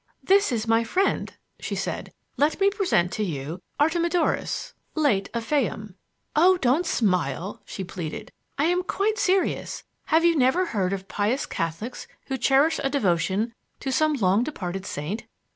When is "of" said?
5.31-5.43, 10.91-11.07